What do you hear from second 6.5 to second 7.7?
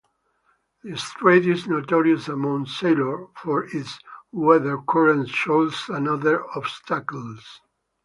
obstacles.